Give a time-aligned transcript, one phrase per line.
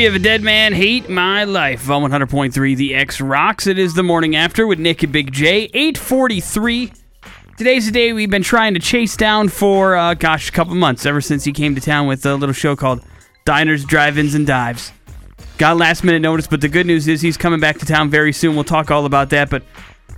[0.00, 3.66] Diary of a Dead Man, Hate My Life on 100.3 The X Rocks.
[3.66, 6.90] It is the morning after with Nick and Big J, 843.
[7.58, 11.04] Today's the day we've been trying to chase down for, uh, gosh, a couple months,
[11.04, 13.04] ever since he came to town with a little show called
[13.44, 14.90] Diners, Drive-Ins, and Dives.
[15.58, 18.32] Got last minute notice, but the good news is he's coming back to town very
[18.32, 18.54] soon.
[18.54, 19.64] We'll talk all about that, but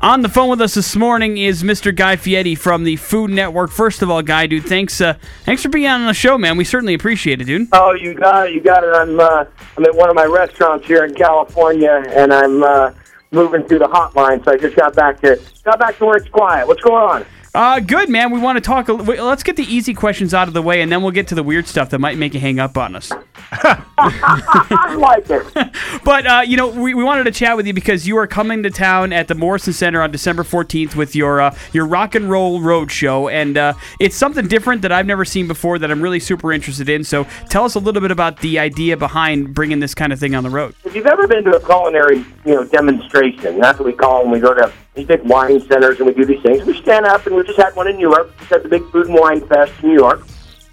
[0.03, 1.95] on the phone with us this morning is Mr.
[1.95, 3.71] Guy Fieri from the Food Network.
[3.71, 5.15] First of all, Guy, dude, thanks, uh,
[5.45, 6.57] thanks for being on the show, man.
[6.57, 7.69] We certainly appreciate it, dude.
[7.73, 8.55] Oh, you got it.
[8.55, 8.93] You got it.
[8.95, 9.45] I'm uh,
[9.77, 12.93] I'm at one of my restaurants here in California, and I'm uh,
[13.31, 14.45] moving through the hotline.
[14.45, 16.67] So I just got back to got back to where it's quiet.
[16.67, 17.27] What's going on?
[17.55, 18.31] Uh, good, man.
[18.31, 18.89] We want to talk.
[18.89, 21.35] A, let's get the easy questions out of the way, and then we'll get to
[21.35, 23.13] the weird stuff that might make you hang up on us.
[23.53, 25.47] I like it.
[26.05, 28.65] But uh, you know, we, we wanted to chat with you because you are coming
[28.65, 32.29] to town at the Morrison Center on December fourteenth with your uh, your rock and
[32.29, 36.03] roll road show, and uh, it's something different that I've never seen before that I'm
[36.03, 37.05] really super interested in.
[37.05, 40.35] So tell us a little bit about the idea behind bringing this kind of thing
[40.35, 40.75] on the road.
[40.85, 44.33] If you've ever been to a culinary, you know, demonstration, that's what we call them.
[44.33, 46.65] We go to these big wine centers and we do these things.
[46.65, 48.31] We stand up and we just had one in York.
[48.41, 50.27] We had the big food and wine fest in New York.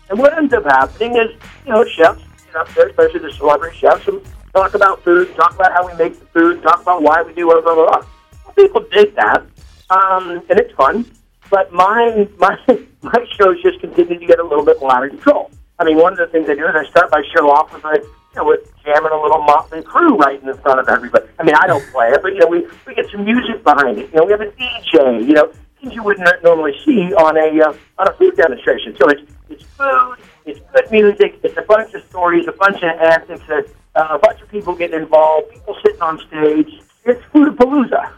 [0.09, 1.31] And what ends up happening is,
[1.65, 4.21] you know, chefs get up there, especially the celebrity chefs, and
[4.53, 7.45] talk about food, talk about how we make the food, talk about why we do
[7.45, 7.85] blah blah blah.
[7.85, 8.05] blah.
[8.45, 9.45] Well, people dig that,
[9.89, 11.05] um, and it's fun.
[11.49, 12.57] But my my
[13.01, 15.51] my shows just continue to get a little bit more out of control.
[15.77, 17.85] I mean, one of the things I do is I start by show off with
[17.85, 21.25] a you know, with jamming a little Motley Crue right in the front of everybody.
[21.39, 23.97] I mean, I don't play it, but you know, we we get some music behind
[23.97, 24.09] it.
[24.11, 25.25] You know, we have a DJ.
[25.27, 28.95] You know, things you wouldn't normally see on a uh, on a food demonstration.
[28.99, 32.89] So it's it's food, it's good music, it's a bunch of stories, a bunch of
[32.99, 33.63] antics, a,
[33.99, 36.81] uh, a bunch of people getting involved, people sitting on stage.
[37.05, 38.11] It's Foodapalooza.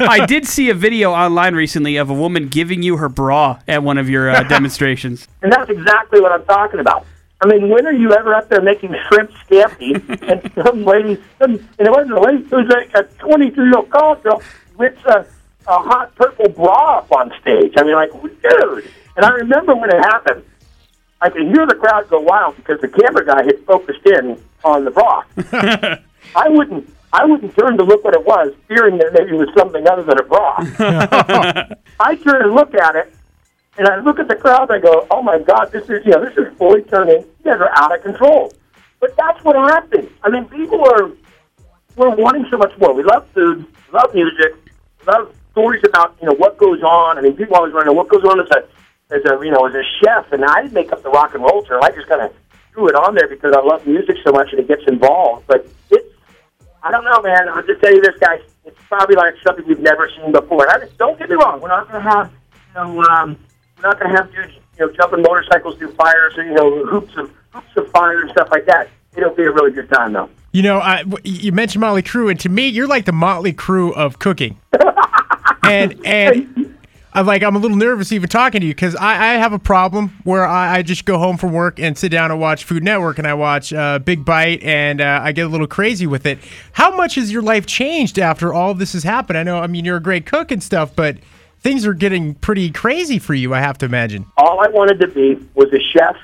[0.08, 3.82] I did see a video online recently of a woman giving you her bra at
[3.82, 5.26] one of your uh, demonstrations.
[5.42, 7.06] And that's exactly what I'm talking about.
[7.40, 9.94] I mean, when are you ever up there making shrimp scampi
[10.28, 13.76] and some lady, some, and it wasn't a lady, it was like a 23 year
[13.76, 14.42] old college girl
[14.78, 15.26] with a,
[15.68, 17.74] a hot purple bra up on stage.
[17.76, 18.90] I mean, like, dude.
[19.16, 20.44] And I remember when it happened,
[21.20, 24.84] I could hear the crowd go wild because the camera guy had focused in on
[24.84, 25.24] the bra.
[26.36, 26.92] I wouldn't.
[27.12, 30.02] I wouldn't turn to look what it was, fearing that maybe it was something other
[30.02, 30.56] than a bra.
[32.00, 33.14] I turn and look at it,
[33.78, 34.70] and I look at the crowd.
[34.70, 37.20] and I go, "Oh my God, this is you know this is fully turning.
[37.20, 38.52] You guys are out of control."
[39.00, 40.10] But that's what happens.
[40.22, 41.10] I mean, people are
[41.96, 42.92] we're wanting so much more.
[42.92, 44.54] We love food, love music,
[45.06, 47.18] love stories about you know what goes on.
[47.18, 49.50] I mean, people always want to know what goes on as a as a you
[49.50, 50.32] know as a chef.
[50.32, 51.82] And I didn't make up the rock and roll term.
[51.82, 52.32] I just kind of
[52.72, 55.46] threw it on there because I love music so much and it gets involved.
[55.46, 56.06] But it's
[56.86, 57.48] I don't know, man.
[57.48, 58.40] I'll just tell you this, guys.
[58.64, 60.68] It's probably like something we've never seen before.
[60.68, 61.60] And I just, don't get me wrong.
[61.60, 63.36] We're not going to have, you know, um,
[63.76, 66.84] we're not going to have dudes, you know, jumping motorcycles through fires or you know,
[66.86, 68.88] hoops of hoops of fire and stuff like that.
[69.16, 70.28] It'll be a really good time, though.
[70.52, 73.94] You know, I, you mentioned Motley Crue, and to me, you're like the Motley Crue
[73.94, 74.58] of cooking.
[75.62, 76.76] and and
[77.16, 79.58] I'm like, I'm a little nervous even talking to you because I, I have a
[79.58, 82.84] problem where I, I just go home from work and sit down and watch Food
[82.84, 86.26] Network and I watch uh, Big Bite and uh, I get a little crazy with
[86.26, 86.38] it.
[86.72, 89.38] How much has your life changed after all this has happened?
[89.38, 91.16] I know, I mean, you're a great cook and stuff, but
[91.66, 94.24] things are getting pretty crazy for you, I have to imagine.
[94.36, 96.16] All I wanted to be was a chef,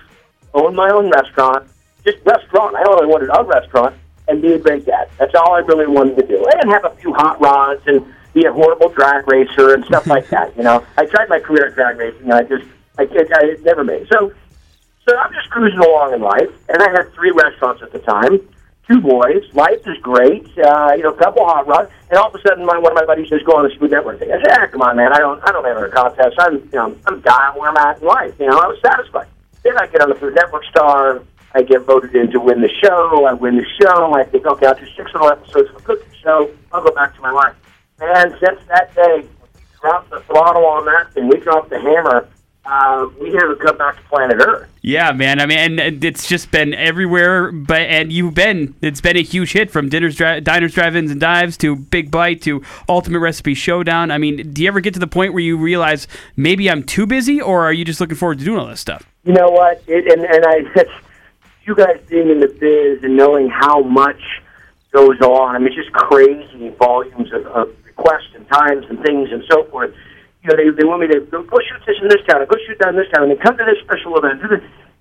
[0.55, 1.69] own my own restaurant,
[2.05, 2.77] just restaurant.
[2.77, 3.97] I only wanted a restaurant
[4.29, 5.09] and be a great dad.
[5.19, 6.47] That's all I really wanted to do.
[6.47, 10.29] And have a few hot rods and be a horrible drag racer and stuff like
[10.29, 10.57] that.
[10.57, 12.65] You know, I tried my career at drag racing, and I just,
[12.97, 14.07] I, I, I never made.
[14.13, 14.33] So,
[15.09, 18.39] so I'm just cruising along in life, and I had three restaurants at the time,
[18.89, 19.43] two boys.
[19.53, 20.47] Life is great.
[20.59, 22.97] Uh, you know, a couple hot rods, and all of a sudden, my one of
[22.97, 25.13] my buddies says, "Go on this Food Network thing." I said, "Ah, come on, man.
[25.13, 26.37] I don't, I don't enter a contest.
[26.39, 28.35] I'm, you know, I'm dying where I'm at in life.
[28.39, 29.29] You know, I was satisfied."
[29.63, 31.23] Then I get on the Food Network star.
[31.55, 33.27] I get voted in to win the show.
[33.27, 34.15] I win the show.
[34.15, 36.51] I think, okay, I'll do six more episodes of a cooking show.
[36.73, 37.55] I'll go back to my life.
[38.01, 39.29] And since that day, we
[39.81, 41.29] dropped the throttle on that thing.
[41.29, 42.27] We dropped the hammer.
[42.65, 44.69] Uh, we haven't come back to planet Earth.
[44.83, 45.41] Yeah, man.
[45.41, 47.51] I mean, and it's just been everywhere.
[47.51, 51.21] But and you've been, it's been a huge hit from dinners, dri- diners, drive-ins, and
[51.21, 54.13] dives to Big Bite to Ultimate Recipe Showdown.
[54.13, 56.07] I mean, do you ever get to the point where you realize
[56.37, 59.09] maybe I'm too busy, or are you just looking forward to doing all this stuff?
[59.25, 59.83] You know what?
[59.89, 60.85] It, and and I,
[61.65, 64.21] you guys being in the biz and knowing how much
[64.93, 65.57] goes on.
[65.57, 69.65] I mean, it's just crazy volumes of, of requests and times and things and so
[69.65, 69.95] forth.
[70.43, 72.51] You know, they, they want me to go, go shoot this in this town, and
[72.51, 74.43] go shoot that in this town, and then come to this special event.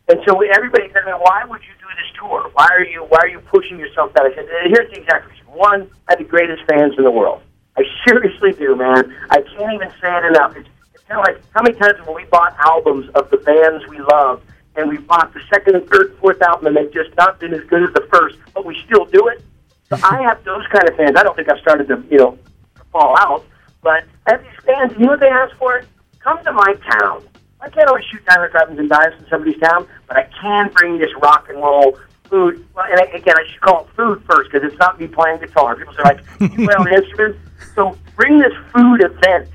[0.09, 2.49] And so everybody said, "Why would you do this tour?
[2.53, 5.45] Why are you Why are you pushing yourself that?" I said, "Here's the exact reason.
[5.47, 7.41] One, I have the greatest fans in the world.
[7.77, 9.15] I seriously do, man.
[9.29, 10.57] I can't even say it enough.
[10.57, 13.87] It's, it's kind of like how many times have we bought albums of the bands
[13.87, 14.41] we love
[14.75, 17.63] and we bought the second and third, fourth album, and they've just not been as
[17.65, 19.41] good as the first, but we still do it.
[19.89, 21.15] So I have those kind of fans.
[21.17, 22.37] I don't think I've started to, you know,
[22.91, 23.45] fall out,
[23.81, 24.93] but I have these fans.
[24.93, 25.83] You know what they ask for?
[26.19, 27.23] Come to my town.
[27.59, 30.97] I can't always shoot Diner Drive-ins and dives in somebody's town, but I can bring
[30.97, 31.97] this rock and roll
[32.29, 32.65] food.
[32.73, 35.39] Well, and I, again, I should call it food first because it's not me playing
[35.39, 35.75] guitar.
[35.75, 37.39] People say like, you play on instruments.
[37.75, 39.49] So bring this food event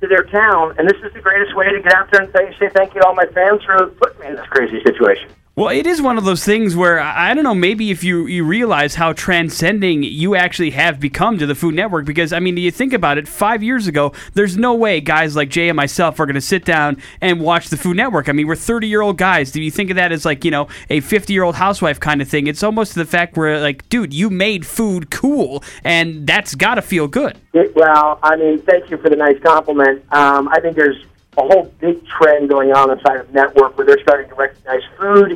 [0.00, 2.54] to their town, and this is the greatest way to get out there and say,
[2.58, 5.30] say thank you to all my fans for putting me in this crazy situation.
[5.58, 7.52] Well, it is one of those things where I don't know.
[7.52, 12.06] Maybe if you you realize how transcending you actually have become to the Food Network,
[12.06, 13.26] because I mean, you think about it.
[13.26, 16.64] Five years ago, there's no way guys like Jay and myself are going to sit
[16.64, 18.28] down and watch the Food Network.
[18.28, 19.50] I mean, we're 30 year old guys.
[19.50, 22.22] Do you think of that as like you know a 50 year old housewife kind
[22.22, 22.46] of thing?
[22.46, 26.82] It's almost the fact where like, dude, you made food cool, and that's got to
[26.82, 27.36] feel good.
[27.74, 30.04] Well, I mean, thank you for the nice compliment.
[30.12, 31.04] Um, I think there's
[31.38, 35.32] a whole big trend going on inside of network where they're starting to recognize food.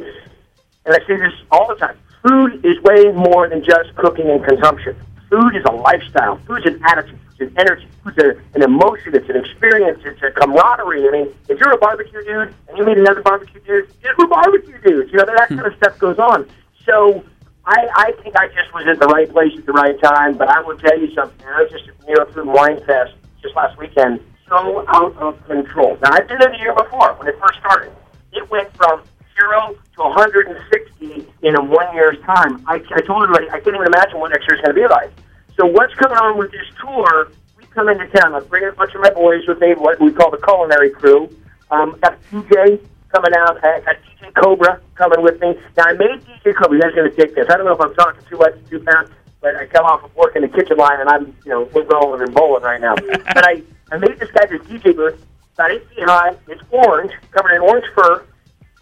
[0.84, 1.96] And I say this all the time.
[2.22, 4.96] Food is way more than just cooking and consumption.
[5.30, 6.38] Food is a lifestyle.
[6.46, 7.18] Food's an attitude.
[7.30, 7.88] It's an energy.
[8.02, 9.14] Food's a, an emotion.
[9.14, 10.00] It's an experience.
[10.04, 11.06] It's a camaraderie.
[11.06, 13.88] I mean, if you're a barbecue dude and you meet another barbecue dude,
[14.18, 15.10] we're barbecue dudes.
[15.12, 15.56] You know, that hmm.
[15.56, 16.48] kind of stuff goes on.
[16.84, 17.24] So
[17.64, 20.36] I, I think I just was at the right place at the right time.
[20.36, 21.46] But I will tell you something.
[21.46, 24.20] I was just at New York Food and Wine Fest just last weekend
[24.52, 25.96] so out of control.
[26.02, 27.92] Now, I've been there the year before when it first started.
[28.32, 29.02] It went from
[29.34, 32.62] zero to 160 in a one year's time.
[32.68, 35.10] I, I told everybody I can't even imagine what next year's going to be like.
[35.56, 37.32] So what's coming on with this tour?
[37.58, 38.34] We come into town.
[38.34, 41.28] I bring a bunch of my boys with me, what we call the culinary crew.
[41.70, 43.56] Um, got DJ coming out.
[43.64, 45.56] I got DJ Cobra coming with me.
[45.76, 46.76] Now I made DJ Cobra.
[46.76, 47.46] You guys going to take this?
[47.48, 50.14] I don't know if I'm talking too much, too fast, but I come off of
[50.14, 52.94] work in the kitchen line and I'm, you know, we're rolling and bowling right now.
[53.34, 55.22] but I I made this guy this DJ booth
[55.54, 56.34] about eight feet high.
[56.48, 58.24] It's orange, covered in orange fur,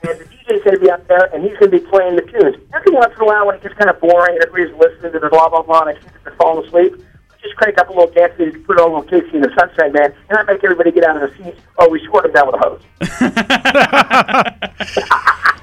[0.03, 2.23] and the DJ's going to be up there, and he's going to be playing the
[2.23, 2.57] tunes.
[2.73, 5.19] Every once in a while, when it gets kind of boring, and everybody's listening to
[5.19, 7.89] the blah blah blah, and I see that they're falling asleep, I just crank up
[7.89, 10.45] a little dance music, put on a little KC and the Sunshine Band, and I
[10.45, 11.61] make everybody get out of their seats.
[11.79, 12.83] Oh, we squirt them down with a hose.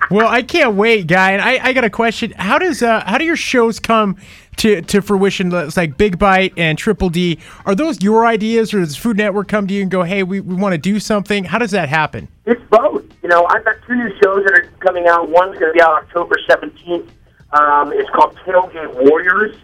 [0.11, 1.31] well, I can't wait, guy.
[1.31, 2.31] And I, I got a question.
[2.31, 4.17] How does uh, how do your shows come
[4.57, 5.53] to, to fruition?
[5.53, 7.39] It's like Big Bite and Triple D.
[7.65, 10.39] Are those your ideas, or does Food Network come to you and go, "Hey, we,
[10.39, 11.45] we want to do something"?
[11.45, 12.27] How does that happen?
[12.45, 13.05] It's both.
[13.23, 15.29] You know, I've got two new shows that are coming out.
[15.29, 17.11] One's going to be out October seventeenth.
[17.53, 19.55] Um, it's called Tailgate Warriors,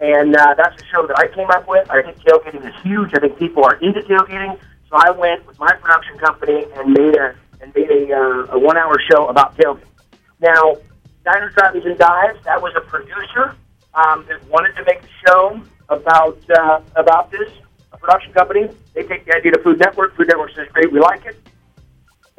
[0.00, 1.88] and uh, that's a show that I came up with.
[1.90, 3.10] I think tailgating is huge.
[3.14, 4.58] I think people are into tailgating,
[4.88, 8.58] so I went with my production company and made a and made a, uh, a
[8.58, 9.86] one-hour show about tailgating.
[10.40, 10.76] Now,
[11.24, 12.44] Diners, Drive-Ins, and Dives.
[12.44, 13.56] That was a producer
[13.94, 17.50] um, that wanted to make a show about uh, about this.
[17.92, 18.68] A production company.
[18.94, 20.16] They take the idea to Food Network.
[20.16, 21.36] Food Network says, "Great, we like it."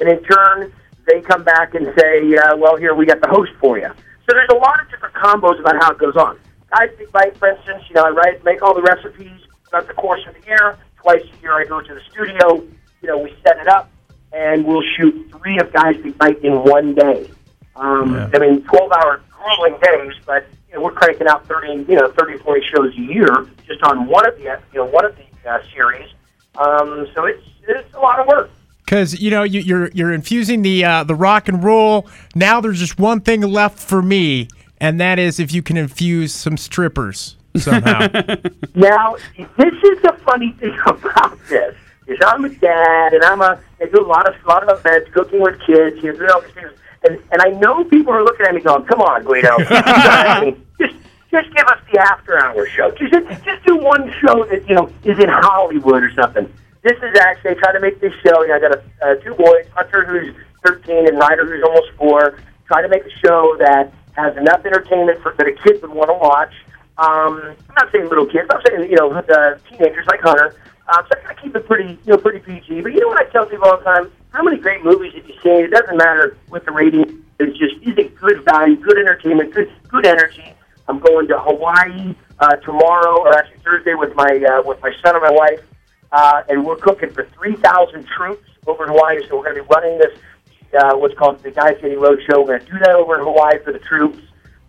[0.00, 0.72] And in turn,
[1.06, 3.88] they come back and say, uh, "Well, here we got the host for you."
[4.28, 6.38] So there's a lot of different combos about how it goes on.
[6.70, 9.94] Guys Big Bite, for instance, you know, I write, make all the recipes throughout the
[9.94, 10.76] course of the year.
[10.96, 12.66] Twice a year, I go to the studio.
[13.02, 13.88] You know, we set it up,
[14.32, 17.30] and we'll shoot three of Guys Big Bite in one day.
[17.76, 18.30] Um, yeah.
[18.34, 22.66] I mean, 12-hour grueling days, but know, we're cranking out 30, you know, 30, 40
[22.66, 24.42] shows a year just on one of the,
[24.72, 26.08] you know, one of the uh, series.
[26.56, 28.50] Um, so it's it's a lot of work
[28.86, 32.08] because you know you, you're you're infusing the uh, the rock and roll.
[32.34, 34.48] Now there's just one thing left for me,
[34.80, 38.06] and that is if you can infuse some strippers somehow.
[38.74, 41.74] now this is the funny thing about this
[42.06, 44.78] is I'm a dad and I'm a I do a lot of a lot of
[44.78, 46.70] events, cooking with kids, you know, all these things,
[47.06, 49.58] and and I know people are looking at me going, "Come on, Guido,
[50.80, 50.94] just
[51.30, 52.90] just give us the after hour show.
[52.92, 56.52] Just just do one show that you know is in Hollywood or something."
[56.86, 58.42] this is actually I try to make this show.
[58.42, 60.34] You know, I got a, uh, two boys, Hunter who's
[60.64, 62.38] 13 and Ryder who's almost four.
[62.66, 66.10] Try to make a show that has enough entertainment for that a kid would want
[66.10, 66.54] to watch.
[66.98, 68.48] Um, I'm not saying little kids.
[68.50, 70.54] I'm saying you know uh, teenagers like Hunter.
[70.88, 72.80] Um, so I try to keep it pretty you know pretty PG.
[72.82, 74.10] But you know what I tell people all the time?
[74.30, 75.64] How many great movies have you seen?
[75.64, 77.24] It doesn't matter what the rating.
[77.38, 80.52] It's just is it good value, good entertainment, good good energy.
[80.88, 85.16] I'm going to Hawaii uh, tomorrow, or actually Thursday, with my uh, with my son
[85.16, 85.60] and my wife
[86.12, 89.20] uh, and we're cooking for 3,000 troops over in Hawaii.
[89.28, 90.18] So we're going to be running this,
[90.78, 92.40] uh, what's called the Guy City Road Show.
[92.40, 94.18] We're going to do that over in Hawaii for the troops.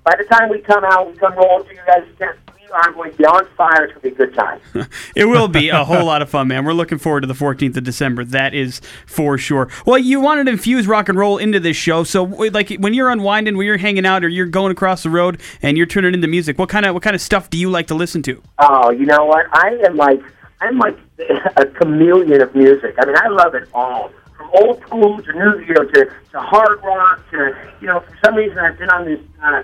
[0.03, 2.37] By the time we come out, we come rolling through you guys' tent.
[2.67, 3.85] We are going to be on fire.
[3.85, 4.59] It's going to be a good time.
[5.15, 6.65] it will be a whole lot of fun, man.
[6.65, 8.25] We're looking forward to the 14th of December.
[8.25, 9.69] That is for sure.
[9.85, 13.09] Well, you wanted to infuse rock and roll into this show, so like when you're
[13.09, 16.27] unwinding, when you're hanging out, or you're going across the road and you're turning into
[16.27, 18.43] music, what kind of what kind of stuff do you like to listen to?
[18.59, 19.45] Oh, you know what?
[19.53, 20.21] I am like
[20.59, 20.97] I'm like
[21.55, 22.95] a chameleon of music.
[22.99, 24.11] I mean, I love it all.
[24.35, 27.99] From from old school to new, you know, to, to hard rock to, you know,
[28.01, 29.63] for some reason I've been on this, uh,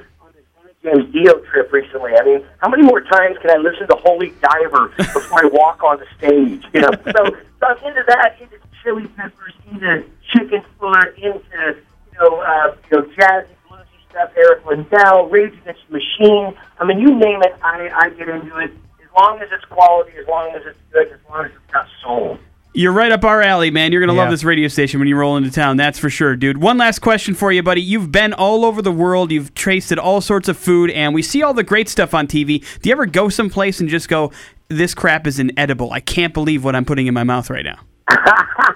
[0.84, 2.12] James Dio trip recently.
[2.16, 5.82] I mean, how many more times can I listen to Holy Diver before I walk
[5.84, 6.66] on the stage?
[6.74, 11.78] You know, so, so I'm into that, into chili peppers, into chicken foot, into,
[12.12, 16.54] you know, uh, you know, jazzy, bluesy stuff, Eric Lindell, Rage Against the Machine.
[16.80, 18.72] I mean, you name it, I, I get into it.
[18.72, 21.88] As long as it's quality, as long as it's good, as long as it's got
[22.02, 22.38] soul.
[22.76, 23.92] You're right up our alley, man.
[23.92, 24.22] You're going to Yeah.
[24.22, 25.78] love this radio station when you roll into town.
[25.78, 26.58] That's for sure, dude.
[26.58, 27.82] One last question for you, buddy.
[27.82, 29.32] You've been all over the world.
[29.32, 32.64] You've tasted all sorts of food, and we see all the great stuff on TV.
[32.82, 34.32] Do you ever go someplace and just go,
[34.70, 35.92] this crap is inedible?
[35.92, 37.80] I can't believe what I'm putting in my mouth right now.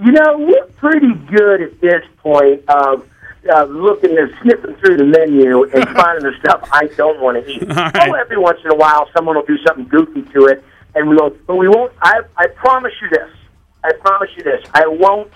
[0.00, 3.04] You know, we're pretty good at this point of
[3.52, 7.50] uh, looking and sniffing through the menu and finding the stuff I don't want to
[7.50, 7.66] eat.
[7.66, 8.08] right.
[8.08, 10.62] Oh, every once in a while, someone will do something goofy to it,
[10.94, 11.30] and we will.
[11.48, 11.92] But we won't.
[12.00, 13.28] I I promise you this.
[13.84, 14.64] I promise you this.
[14.74, 15.32] I won't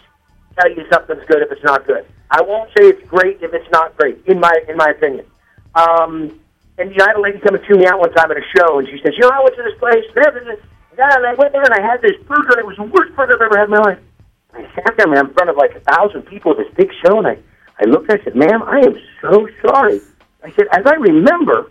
[0.58, 2.06] tell you something's good if it's not good.
[2.30, 4.24] I won't say it's great if it's not great.
[4.26, 5.26] In my in my opinion.
[5.74, 6.38] Um,
[6.78, 8.36] and you know, I had a lady come and chew me out one time at
[8.36, 11.52] a show, and she says, "You know, I went to this place, and I went
[11.52, 13.64] there and I had this burger, and it was the worst burger I've ever had
[13.64, 13.98] in my life."
[14.54, 17.18] I sat there, man, in front of like a thousand people at this big show,
[17.18, 17.38] and I,
[17.80, 20.00] I looked and I said, ma'am, I am so sorry.
[20.44, 21.70] I said, as I remember,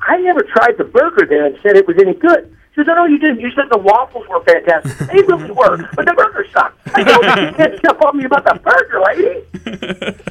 [0.00, 2.56] I never tried the burger there and said it was any good.
[2.74, 3.40] She says, oh, no, you didn't.
[3.40, 5.08] You said the waffles were fantastic.
[5.12, 6.78] They really were, but the burger sucked.
[6.94, 10.22] I know you can't jump on me about the burger, lady.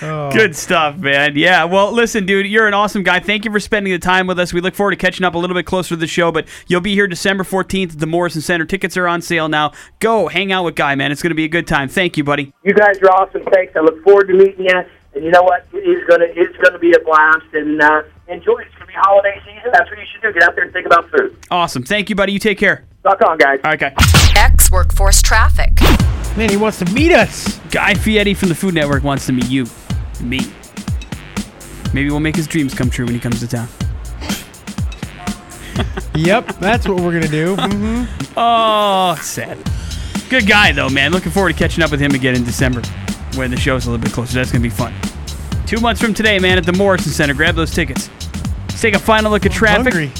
[0.00, 1.36] Good stuff, man.
[1.36, 1.64] Yeah.
[1.64, 3.20] Well, listen, dude, you're an awesome guy.
[3.20, 4.52] Thank you for spending the time with us.
[4.52, 6.80] We look forward to catching up a little bit closer to the show, but you'll
[6.80, 8.64] be here December 14th at the Morrison Center.
[8.64, 9.72] Tickets are on sale now.
[9.98, 11.10] Go hang out with Guy, man.
[11.10, 11.88] It's going to be a good time.
[11.88, 12.52] Thank you, buddy.
[12.64, 13.44] You guys are awesome.
[13.52, 13.74] Thanks.
[13.74, 14.82] I look forward to meeting you.
[15.14, 15.66] And you know what?
[15.72, 17.46] It is gonna it's gonna be a blast.
[17.54, 18.62] And uh, enjoy.
[18.98, 19.70] It's gonna be holiday season.
[19.72, 20.32] That's what you should do.
[20.32, 21.36] Get out there and think about food.
[21.50, 21.82] Awesome.
[21.82, 22.32] Thank you, buddy.
[22.32, 22.84] You take care.
[23.04, 23.60] Rock on, guys.
[23.64, 23.94] All right, guy.
[24.36, 25.80] X Workforce Traffic.
[26.36, 27.58] Man, he wants to meet us.
[27.70, 29.66] Guy Fieri from the Food Network wants to meet you.
[30.22, 30.40] Me.
[31.94, 33.68] Maybe we'll make his dreams come true when he comes to town.
[36.14, 37.54] Yep, that's what we're gonna do.
[37.56, 38.04] hmm
[38.36, 39.56] Oh, sad.
[40.28, 41.12] Good guy, though, man.
[41.12, 42.82] Looking forward to catching up with him again in December
[43.36, 44.34] when the show's a little bit closer.
[44.34, 44.92] That's going to be fun.
[45.66, 47.34] Two months from today, man, at the Morrison Center.
[47.34, 48.10] Grab those tickets.
[48.78, 49.92] Let's take a final look at traffic.
[49.92, 50.12] Hungry.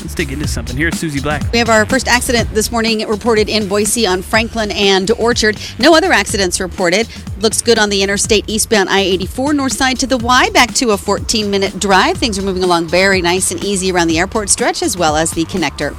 [0.00, 0.74] Let's dig into something.
[0.74, 1.42] Here's Susie Black.
[1.52, 5.60] We have our first accident this morning reported in Boise on Franklin and Orchard.
[5.78, 7.06] No other accidents reported.
[7.40, 10.92] Looks good on the interstate eastbound I 84 north side to the Y, back to
[10.92, 12.16] a 14 minute drive.
[12.16, 15.32] Things are moving along very nice and easy around the airport stretch as well as
[15.32, 15.94] the connector.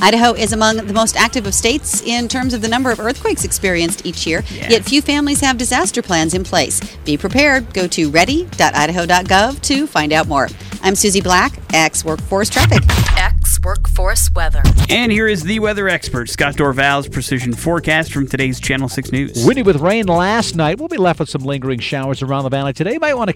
[0.00, 3.44] Idaho is among the most active of states in terms of the number of earthquakes
[3.44, 4.70] experienced each year, Yeah.
[4.70, 6.80] yet few families have disaster plans in place.
[7.04, 7.72] Be prepared.
[7.74, 10.48] Go to ready.idaho.gov to find out more.
[10.82, 12.82] I'm Susie Black, X Workforce Traffic.
[13.16, 14.62] X Workforce Weather.
[14.88, 19.44] And here is the weather expert, Scott Dorval's precision forecast from today's Channel 6 News.
[19.44, 20.78] Windy with rain last night.
[20.78, 22.98] We'll be left with some lingering showers around the valley today.
[23.00, 23.26] Might want to